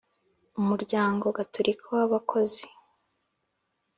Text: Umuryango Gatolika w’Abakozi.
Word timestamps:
Umuryango 0.59 1.25
Gatolika 1.37 1.85
w’Abakozi. 1.95 2.67